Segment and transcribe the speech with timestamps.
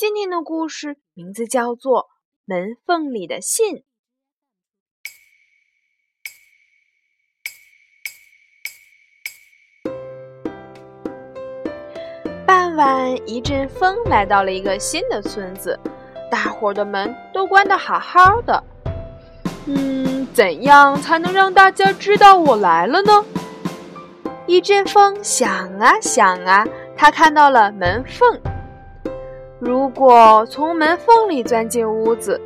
[0.00, 2.04] 今天的故事名字叫做
[2.46, 3.74] 《门缝里的信》。
[12.46, 15.78] 傍晚，一阵风来到了一个新的村子，
[16.30, 18.64] 大伙儿的门都关得好好的。
[19.66, 23.22] 嗯，怎样才能让大家知道我来了呢？
[24.46, 28.40] 一阵风想啊想啊，他看到了门缝。
[29.60, 32.40] 如果从门缝里钻进屋子，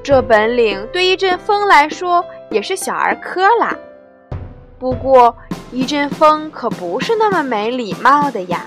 [0.00, 3.76] 这本领对一阵风来说也是小儿科啦。
[4.78, 5.36] 不过
[5.72, 8.64] 一阵风可不是那么没礼貌的呀。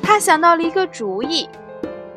[0.00, 1.48] 他想到了一个主意。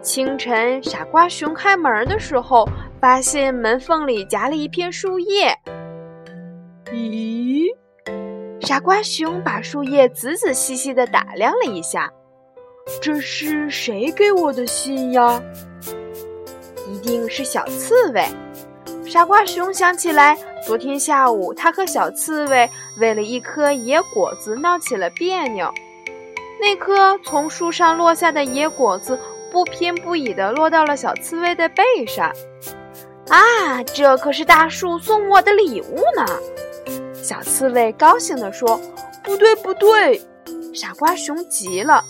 [0.04, 2.68] 清晨，傻瓜熊开门的时候，
[3.00, 5.56] 发现门缝里夹了一片树叶。
[6.92, 7.66] 咦？
[8.62, 12.12] 傻瓜熊把树叶仔仔细细地打量了一下。
[13.00, 15.42] 这是谁给我的信呀？
[16.88, 18.26] 一定是小刺猬。
[19.06, 25.72] 傻瓜熊想起来，昨天下午他和小刺猬为了一颗野果子闹起了别扭。
[26.60, 29.18] 那颗从树上落下的野果子
[29.52, 32.32] 不偏不倚地落到了小刺猬的背上。
[33.30, 36.26] 啊，这可是大树送我的礼物呢！
[37.24, 38.80] 小刺猬高兴地说
[39.24, 40.22] ：“不对，不对！”
[40.74, 42.04] 傻瓜熊急了。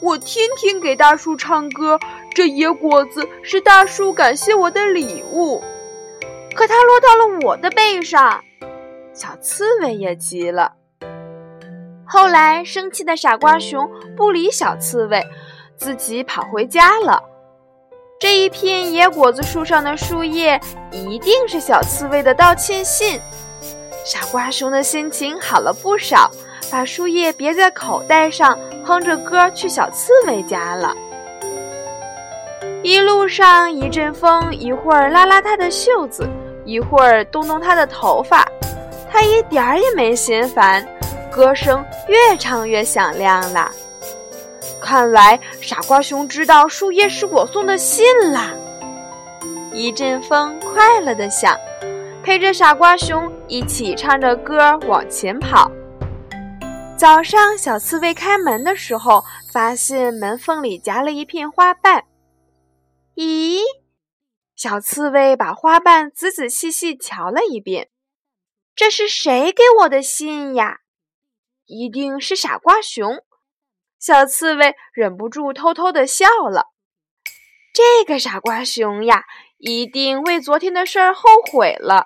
[0.00, 1.98] 我天天给大树唱歌，
[2.34, 5.62] 这野果子是大树感谢我的礼物，
[6.54, 8.42] 可它落到了我的背上。
[9.14, 10.72] 小刺猬也急了。
[12.06, 15.24] 后来，生气的傻瓜熊不理小刺猬，
[15.76, 17.22] 自己跑回家了。
[18.20, 20.60] 这一片野果子树上的树叶，
[20.92, 23.18] 一定是小刺猬的道歉信。
[24.04, 26.30] 傻瓜熊的心情好了不少。
[26.68, 30.94] 把树叶别在口袋上，哼着歌去小刺猬家了。
[32.84, 36.24] 一路上，一阵风，一会儿拉拉他的袖子，
[36.64, 38.46] 一会儿动动他的头发，
[39.10, 40.86] 他一点儿也没嫌烦，
[41.32, 43.72] 歌声越唱越响亮了。
[44.80, 48.52] 看来傻瓜熊知道树叶是我送的信啦。
[49.72, 51.56] 一阵风快乐地响，
[52.22, 55.68] 陪着傻瓜熊一起唱着歌往前跑。
[56.96, 62.04] 早上，小刺猬开门的时候，发现门缝里夹了一片花瓣。
[63.14, 63.60] 咦，
[64.54, 67.90] 小刺猬把花瓣仔仔细细瞧了一遍，
[68.74, 70.78] 这是谁给我的信呀？
[71.66, 73.22] 一定是傻瓜熊。
[73.98, 76.68] 小刺猬忍不住偷偷的笑了。
[77.74, 79.24] 这个傻瓜熊呀，
[79.58, 82.04] 一定为昨天的事儿后悔了。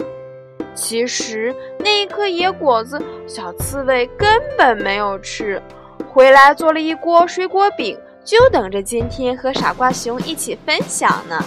[0.74, 5.60] 其实那一颗野果子，小刺猬根本没有吃，
[6.08, 11.42] 回来做了一锅水果饼，就等着今天和傻瓜熊一起分享呢。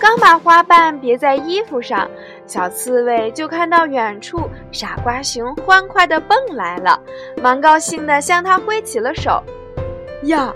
[0.00, 2.10] 刚把花瓣别在衣服上，
[2.44, 4.40] 小刺猬就看到远处
[4.72, 7.00] 傻瓜熊欢快地蹦来了，
[7.40, 9.40] 蛮高兴地向他挥起了手。
[10.24, 10.52] 呀，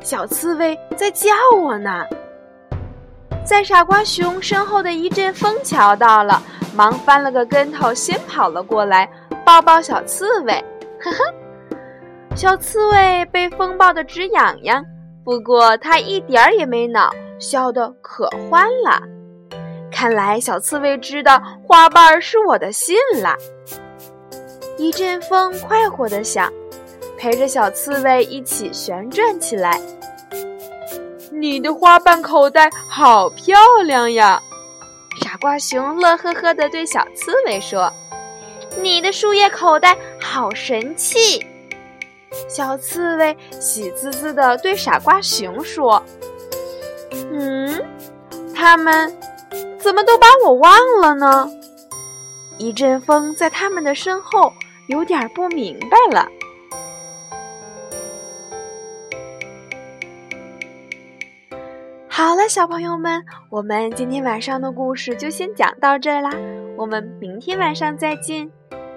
[0.00, 2.04] 小刺猬在叫我呢。
[3.46, 6.42] 在傻瓜熊身后的一阵风瞧到了，
[6.74, 9.08] 忙翻了个跟头，先跑了过来，
[9.44, 10.52] 抱抱小刺猬。
[11.00, 11.18] 呵呵，
[12.34, 14.84] 小刺猬被风抱得直痒痒，
[15.24, 17.08] 不过它一点儿也没恼，
[17.38, 19.00] 笑得可欢了。
[19.92, 23.36] 看来小刺猬知道花瓣是我的信了。
[24.76, 26.52] 一阵风快活地响，
[27.16, 29.80] 陪着小刺猬一起旋转起来。
[31.38, 34.42] 你的花瓣口袋好漂亮呀！
[35.22, 37.92] 傻瓜熊乐呵呵地对小刺猬说
[38.80, 41.44] ：“你的树叶口袋好神气。”
[42.48, 46.02] 小刺猬喜滋滋地对傻瓜熊说
[47.32, 47.82] ：“嗯，
[48.54, 49.14] 他们
[49.78, 51.48] 怎么都把我忘了呢？”
[52.58, 54.50] 一阵风在他们的身后
[54.88, 56.26] 有点不明白了。
[62.16, 66.30] 好了，小朋友们，我们今天晚上的故事就先讲到这啦。
[66.74, 68.50] 我们明天晚上再见，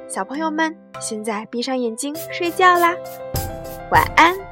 [0.08, 2.96] 小朋友们，现在闭上眼睛睡觉啦，
[3.92, 4.49] 晚安。